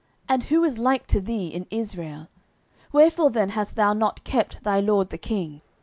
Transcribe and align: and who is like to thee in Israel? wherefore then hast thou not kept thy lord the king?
and 0.27 0.45
who 0.45 0.63
is 0.63 0.79
like 0.79 1.05
to 1.05 1.21
thee 1.21 1.49
in 1.49 1.67
Israel? 1.69 2.27
wherefore 2.91 3.29
then 3.29 3.49
hast 3.49 3.75
thou 3.75 3.93
not 3.93 4.23
kept 4.23 4.63
thy 4.63 4.79
lord 4.79 5.11
the 5.11 5.15
king? 5.19 5.61